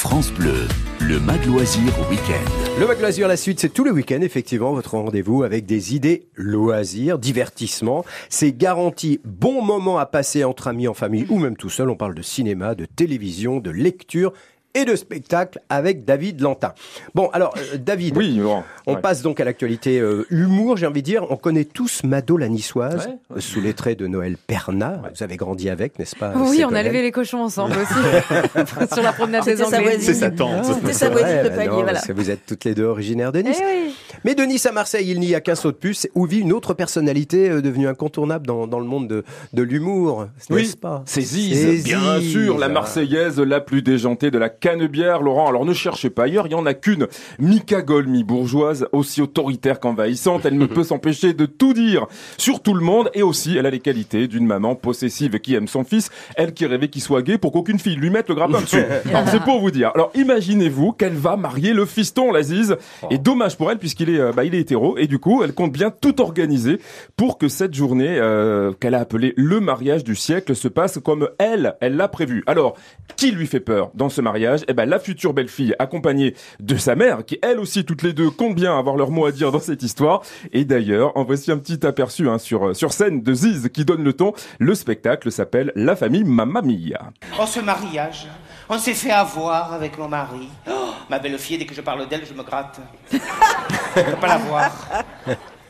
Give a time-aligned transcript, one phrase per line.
[0.00, 0.68] France Bleu,
[1.00, 2.78] le Mag Loisir Week-end.
[2.78, 6.28] Le Mag Loisir, la suite, c'est tout le week-end, effectivement, votre rendez-vous avec des idées
[6.36, 8.04] loisirs, divertissement.
[8.28, 11.90] C'est garanti bon moment à passer entre amis, en famille ou même tout seul.
[11.90, 14.32] On parle de cinéma, de télévision, de lecture
[14.74, 16.72] et de spectacle avec David Lantin.
[17.14, 19.00] Bon, alors, euh, David, Oui, bon, on ouais.
[19.00, 21.26] passe donc à l'actualité euh, humour, j'ai envie de dire.
[21.30, 23.08] On connaît tous Mado la niçoise,
[23.38, 25.02] sous les traits de Noël Perna.
[25.14, 28.88] Vous avez grandi avec, n'est-ce pas Oui, on a levé les cochons ensemble aussi.
[28.94, 29.98] Sur la promenade des Anglais.
[30.00, 30.64] C'est sa tante.
[30.64, 32.00] C'était C'est sa voisine de bah palier, non, voilà.
[32.14, 33.60] Vous êtes toutes les deux originaires de Eh Nice.
[33.64, 33.94] oui.
[34.24, 36.52] Mais de Nice à Marseille, il n'y a qu'un saut de puce où vit une
[36.52, 41.02] autre personnalité euh, devenue incontournable dans, dans le monde de, de l'humour, Oui, n'est-ce pas?
[41.06, 42.32] C'est Ziz, bien Ziz.
[42.32, 45.48] sûr, la Marseillaise la plus déjantée de la canebière, Laurent.
[45.48, 47.06] Alors ne cherchez pas ailleurs, il y en a qu'une.
[47.38, 52.80] Mi-cagole, mi-bourgeoise, aussi autoritaire qu'envahissante, elle ne peut s'empêcher de tout dire sur tout le
[52.84, 56.52] monde et aussi elle a les qualités d'une maman possessive qui aime son fils, elle
[56.54, 58.82] qui rêvait qu'il soit gay pour qu'aucune fille lui mette le grappin dessus.
[59.08, 59.90] Alors c'est pour vous dire.
[59.94, 62.76] Alors imaginez-vous qu'elle va marier le fiston, la Ziz.
[63.10, 65.72] Et dommage pour elle puisqu'il euh, bah, il est hétéro et du coup elle compte
[65.72, 66.80] bien tout organiser
[67.16, 71.28] pour que cette journée euh, qu'elle a appelée le mariage du siècle se passe comme
[71.38, 72.42] elle, elle l'a prévu.
[72.46, 72.76] Alors,
[73.16, 74.60] qui lui fait peur dans ce mariage?
[74.68, 78.30] Eh ben la future belle-fille accompagnée de sa mère qui elle aussi toutes les deux
[78.30, 80.22] comptent bien avoir leur mot à dire dans cette histoire.
[80.52, 84.04] Et d'ailleurs, en voici un petit aperçu hein, sur sur scène de Ziz qui donne
[84.04, 84.32] le ton.
[84.58, 87.10] Le spectacle s'appelle La famille Mamma Mia.
[87.40, 88.28] Oh, ce mariage.
[88.68, 90.48] On s'est fait avoir avec mon mari.
[90.68, 92.78] Oh, ma belle-fille, dès que je parle d'elle, je me gratte.
[93.10, 94.72] Je peux pas la voir.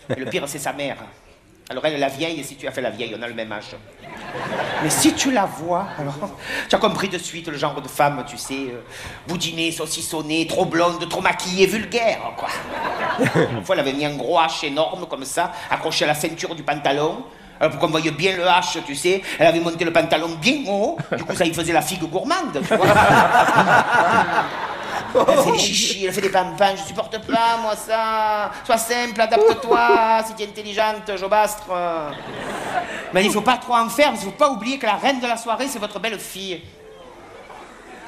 [0.08, 0.96] Et le pire, c'est sa mère.
[1.70, 3.76] Alors elle, la vieille, si tu as fait la vieille, on a le même âge.
[4.82, 5.86] Mais si tu la vois,
[6.68, 8.80] tu as compris de suite le genre de femme, tu sais, euh,
[9.26, 12.48] boudinée, saucissonnée, trop blonde, trop maquillée, vulgaire, quoi.
[13.52, 16.54] Une fois, elle avait mis un gros H énorme comme ça, accroché à la ceinture
[16.54, 17.24] du pantalon.
[17.60, 20.62] Alors pour qu'on voyait bien le H, tu sais, elle avait monté le pantalon bien
[20.68, 20.96] haut.
[21.16, 22.86] Du coup, ça y faisait la figue gourmande, tu vois.
[25.14, 28.50] Elle fait des chichis, elle fait des pampans, je supporte pas, moi, ça.
[28.64, 31.64] Sois simple, adapte-toi, si t'es intelligente, Jobastre.
[33.12, 35.26] Mais il faut pas trop en faire, qu'il faut pas oublier que la reine de
[35.26, 36.60] la soirée, c'est votre belle-fille.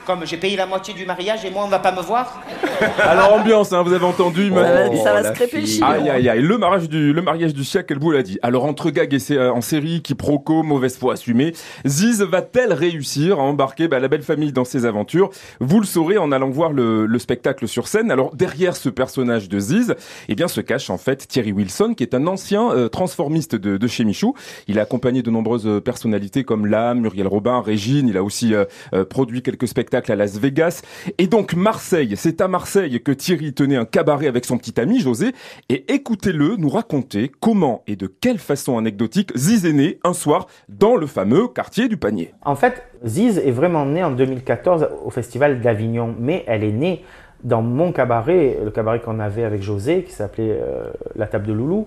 [0.06, 2.42] Comme j'ai payé la moitié du mariage et moi, on va pas me voir
[2.98, 4.48] Alors ambiance, hein, vous avez entendu.
[4.48, 5.84] Ça va, Manu ça va se crêper le.
[5.84, 8.38] Aïe aïe aïe, le mariage du le mariage du siècle, elle vous l'a dit.
[8.42, 11.52] Alors entre gags et euh, en série, quiproquo, mauvaise foi assumée,
[11.86, 15.30] Ziz va-t-elle réussir à embarquer bah, la belle famille dans ses aventures?
[15.60, 18.10] Vous le saurez en allant voir le, le spectacle sur scène.
[18.10, 19.94] Alors derrière ce personnage de Ziz,
[20.28, 23.76] eh bien se cache en fait Thierry Wilson, qui est un ancien euh, transformiste de,
[23.76, 24.34] de chez Michou.
[24.66, 28.08] Il a accompagné de nombreuses personnalités comme Lame, Muriel Robin, Régine.
[28.08, 30.82] Il a aussi euh, euh, produit quelques spectacles à Las Vegas.
[31.18, 35.00] Et donc Marseille, c'est à Marseille que Thierry tenait un cabaret avec son petit ami
[35.00, 35.32] José.
[35.68, 40.46] Et écoutez-le nous raconter comment et de quelle façon anecdotique Ziz est né un soir
[40.68, 42.32] dans le fameux quartier du panier.
[42.44, 47.04] En fait, Ziz est vraiment née en 2014 au Festival d'Avignon, mais elle est née
[47.42, 51.52] dans mon cabaret, le cabaret qu'on avait avec José, qui s'appelait euh, La Table de
[51.52, 51.86] Loulou,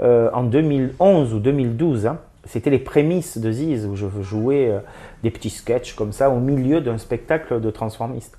[0.00, 2.06] euh, en 2011 ou 2012.
[2.06, 2.18] hein.
[2.46, 4.78] C'était les prémices de Ziz, où je jouais euh,
[5.22, 8.36] des petits sketchs comme ça au milieu d'un spectacle de transformistes.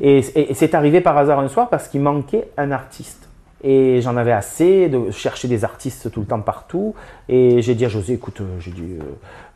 [0.00, 3.24] Et, et- et c'est arrivé par hasard un soir parce qu'il manquait un artiste.
[3.64, 6.94] Et j'en avais assez de chercher des artistes tout le temps partout.
[7.28, 9.02] Et j'ai dit à José, écoute, euh, j'ai dit, euh,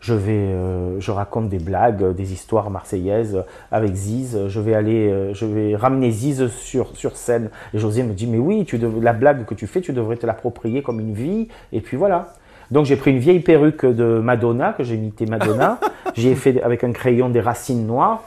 [0.00, 4.48] je vais, euh, je raconte des blagues, des histoires marseillaises avec Ziz.
[4.48, 7.50] Je vais aller, euh, je vais ramener Ziz sur sur scène.
[7.74, 10.16] Et José me dit, mais oui, tu dev- la blague que tu fais, tu devrais
[10.16, 11.46] te l'approprier comme une vie.
[11.72, 12.34] Et puis voilà.
[12.72, 15.78] Donc j'ai pris une vieille perruque de Madonna que j'ai imité Madonna.
[16.14, 18.22] j'ai fait avec un crayon des racines noires.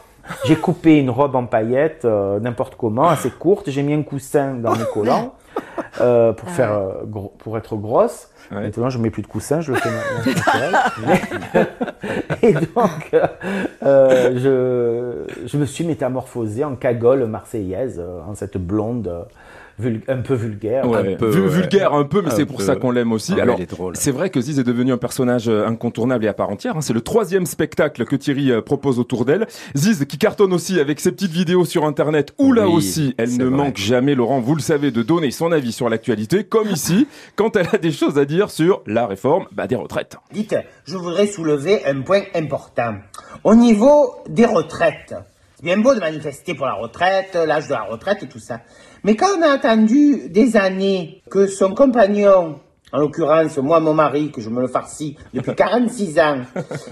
[0.45, 3.69] J'ai coupé une robe en paillettes, euh, n'importe comment, assez courte.
[3.72, 5.34] J'ai mis un coussin dans mes collants
[6.01, 8.29] euh, pour faire euh, gros- pour être grosse.
[8.51, 8.61] Ouais.
[8.61, 10.75] Maintenant, je mets plus de coussin, je le fais naturel.
[12.44, 13.11] Et donc,
[13.81, 19.25] je, je me suis métamorphosé en cagole marseillaise, en cette blonde
[20.08, 20.88] un peu vulgaire.
[20.90, 21.47] Ouais, peu, ouais.
[21.50, 22.63] vulgaire un peu, mais Un c'est pour peu.
[22.63, 23.34] ça qu'on l'aime aussi.
[23.38, 23.59] Ah Alors,
[23.94, 26.78] c'est vrai que Ziz est devenu un personnage euh, incontournable et à part entière.
[26.78, 26.81] hein.
[26.81, 29.47] C'est le troisième spectacle que Thierry euh, propose autour d'elle.
[29.75, 33.46] Ziz qui cartonne aussi avec ses petites vidéos sur Internet, où là aussi, elle ne
[33.46, 33.55] vrai.
[33.58, 37.55] manque jamais, Laurent, vous le savez, de donner son avis sur l'actualité, comme ici, quand
[37.58, 40.16] elle a des choses à dire sur la réforme bah, des retraites.
[40.32, 40.55] Dites,
[40.85, 42.96] je voudrais soulever un point important.
[43.44, 45.16] Au niveau des retraites,
[45.63, 48.61] bien beau de manifester pour la retraite, l'âge de la retraite et tout ça.
[49.03, 52.59] Mais quand on a attendu des années que son compagnon,
[52.91, 56.41] en l'occurrence moi mon mari, que je me le farcis depuis 46 ans,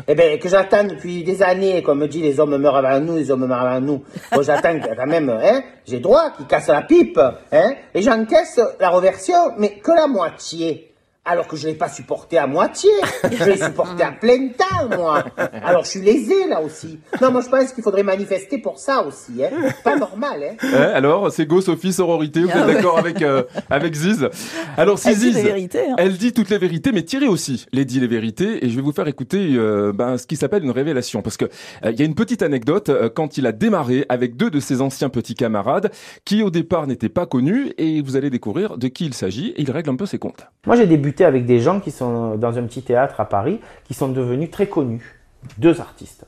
[0.08, 3.16] eh ben que j'attends depuis des années, comme me dit les hommes meurent avant nous,
[3.18, 4.04] les hommes meurent avant nous.
[4.32, 7.20] Bon j'attends quand même, hein, j'ai droit qu'il casse la pipe,
[7.52, 10.93] hein, et j'encaisse la reversion, mais que la moitié.
[11.26, 12.90] Alors que je l'ai pas supporté à moitié.
[13.32, 15.24] Je l'ai supporté à plein temps, moi.
[15.64, 17.00] Alors je suis lésé là aussi.
[17.22, 19.44] Non, moi je pense qu'il faudrait manifester pour ça aussi.
[19.44, 19.70] Hein.
[19.84, 20.44] Pas normal.
[20.44, 20.56] Hein.
[20.62, 24.30] Eh, alors, c'est go, Sophie, sororité, vous êtes d'accord avec, euh, avec Ziz
[24.78, 25.96] Alors, si Elle dit Ziz, les vérités, hein.
[25.98, 28.82] elle dit toutes les vérités, mais Thierry aussi les dit les vérités, et je vais
[28.82, 32.02] vous faire écouter euh, ben, ce qui s'appelle une révélation, parce que euh, il y
[32.02, 35.36] a une petite anecdote euh, quand il a démarré avec deux de ses anciens petits
[35.36, 35.92] camarades,
[36.26, 39.62] qui au départ n'étaient pas connus, et vous allez découvrir de qui il s'agit, et
[39.62, 40.48] il règle un peu ses comptes.
[40.66, 43.94] Moi, j'ai débuté avec des gens qui sont dans un petit théâtre à Paris, qui
[43.94, 45.20] sont devenus très connus.
[45.58, 46.26] Deux artistes.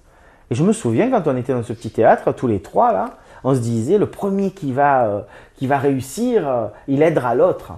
[0.51, 3.11] Et je me souviens quand on était dans ce petit théâtre, tous les trois là,
[3.43, 5.21] on se disait le premier qui va, euh,
[5.55, 7.73] qui va réussir, euh, il aidera l'autre.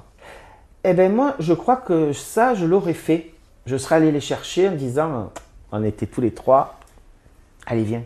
[0.83, 3.31] Eh bien moi, je crois que ça, je l'aurais fait.
[3.65, 5.23] Je serais allé les chercher en disant, euh,
[5.71, 6.79] on était tous les trois,
[7.65, 8.03] allez viens.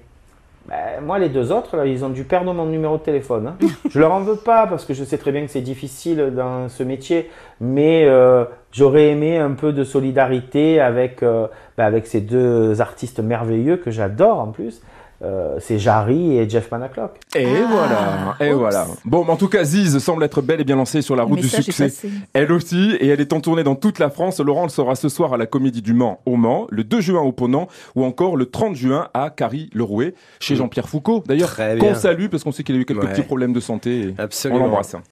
[0.68, 3.47] Ben, moi, les deux autres, là, ils ont dû perdre mon numéro de téléphone.
[3.47, 3.68] hein.
[3.89, 6.69] Je leur en veux pas parce que je sais très bien que c'est difficile dans
[6.69, 11.47] ce métier, mais euh, j'aurais aimé un peu de solidarité avec, euh,
[11.77, 14.81] ben, avec ces deux artistes merveilleux que j'adore en plus.
[15.23, 17.12] Euh, c'est Jarry et Jeff Panaclock.
[17.35, 18.57] Et voilà, et oups.
[18.57, 18.88] voilà.
[19.06, 21.39] Bon, mais en tout cas, Ziz semble être belle et bien lancée sur la route
[21.39, 21.94] du succès.
[22.33, 24.39] Elle aussi, et elle est en tournée dans toute la France.
[24.39, 27.21] Laurent le sera ce soir à la Comédie du Mans au Mans, le 2 juin
[27.21, 31.23] au Ponant, ou encore le 30 juin à Carrie-le-Rouet, chez Jean-Pierre Foucault.
[31.27, 33.09] D'ailleurs, Très qu'on salue parce qu'on sait qu'il a eu quelques Ouais.
[33.12, 34.00] petits problèmes de santé.
[34.00, 34.62] et Absolument.
[34.62, 34.95] On l'embrasse.